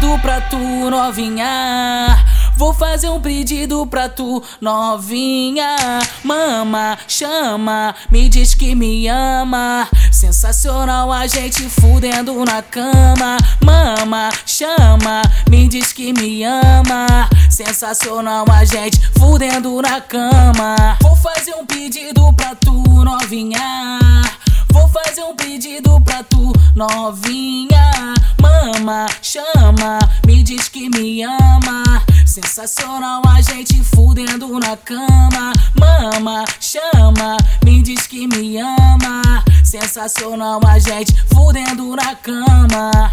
pedido 0.00 0.18
pra 0.20 0.40
tu, 0.40 0.56
novinha. 0.56 2.18
Vou 2.56 2.72
fazer 2.72 3.10
um 3.10 3.20
pedido 3.20 3.86
pra 3.86 4.08
tu, 4.08 4.42
novinha. 4.58 5.76
Mama, 6.24 6.98
chama, 7.06 7.94
me 8.10 8.28
diz 8.28 8.54
que 8.54 8.74
me 8.74 9.06
ama. 9.08 9.86
Sensacional 10.10 11.12
a 11.12 11.26
gente 11.26 11.68
fudendo 11.68 12.44
na 12.44 12.62
cama. 12.62 13.36
Mama, 13.62 14.30
chama, 14.46 15.20
me 15.50 15.68
diz 15.68 15.92
que 15.92 16.14
me 16.14 16.44
ama. 16.44 17.28
Sensacional 17.50 18.46
a 18.50 18.64
gente 18.64 18.98
fudendo 19.18 19.82
na 19.82 20.00
cama. 20.00 20.96
Vou 21.02 21.16
fazer 21.16 21.54
um 21.54 21.66
pedido 21.66 22.32
pra 22.32 22.54
tu, 22.54 22.72
novinha. 23.04 23.79
Fazer 25.20 25.24
um 25.24 25.34
pedido 25.34 26.00
pra 26.00 26.22
tu, 26.24 26.52
novinha. 26.74 28.14
Mama, 28.40 29.06
chama, 29.20 29.98
me 30.26 30.42
diz 30.42 30.68
que 30.68 30.88
me 30.88 31.22
ama. 31.22 31.82
Sensacional 32.24 33.20
a 33.26 33.42
gente 33.42 33.82
fudendo 33.84 34.58
na 34.58 34.76
cama. 34.78 35.52
Mama, 35.78 36.44
chama, 36.58 37.36
me 37.62 37.82
diz 37.82 38.06
que 38.06 38.26
me 38.26 38.58
ama. 38.58 39.44
Sensacional 39.62 40.60
a 40.66 40.78
gente 40.78 41.14
fudendo 41.28 41.94
na 41.96 42.14
cama. 42.14 43.12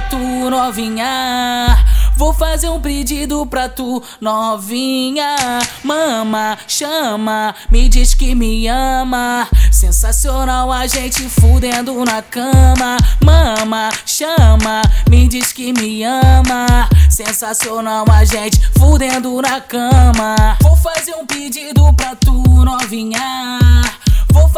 Tu, 0.00 0.18
novinha. 0.50 1.76
Vou 2.16 2.32
fazer 2.32 2.68
um 2.70 2.80
pedido 2.80 3.44
pra 3.46 3.68
tu, 3.68 4.02
novinha. 4.20 5.36
Mama, 5.84 6.56
chama, 6.66 7.54
me 7.70 7.88
diz 7.88 8.14
que 8.14 8.34
me 8.34 8.66
ama. 8.68 9.46
Sensacional 9.70 10.72
a 10.72 10.86
gente 10.86 11.28
fudendo 11.28 12.04
na 12.04 12.22
cama. 12.22 12.96
Mama, 13.22 13.90
chama, 14.06 14.80
me 15.10 15.28
diz 15.28 15.52
que 15.52 15.72
me 15.72 16.04
ama. 16.04 16.88
Sensacional 17.10 18.06
a 18.10 18.24
gente 18.24 18.60
fudendo 18.78 19.40
na 19.42 19.60
cama. 19.60 20.56
Vou 20.62 20.76
fazer 20.76 21.14
um 21.14 21.26
pedido 21.26 21.92
pra 21.94 22.16
tu, 22.16 22.32
novinha. 22.32 23.65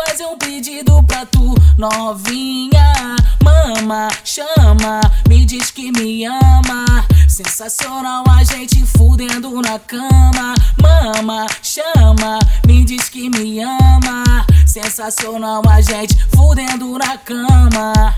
Fazer 0.07 0.27
um 0.27 0.39
pedido 0.39 1.03
pra 1.03 1.27
tu, 1.27 1.57
novinha. 1.77 3.17
Mama, 3.43 4.09
chama, 4.23 5.01
me 5.29 5.45
diz 5.45 5.73
que 5.73 5.91
me 5.91 6.25
ama. 6.25 7.05
Sensacional 7.27 8.23
a 8.31 8.45
gente 8.45 8.87
fudendo 8.87 9.61
na 9.61 9.77
cama. 9.81 10.55
Mama, 10.81 11.47
chama, 11.63 12.39
me 12.65 12.85
diz 12.85 13.09
que 13.09 13.29
me 13.29 13.61
ama. 13.61 14.47
Sensacional 14.67 15.63
a 15.69 15.81
gente 15.81 16.17
fudendo 16.33 16.97
na 16.97 17.19
cama. 17.19 18.15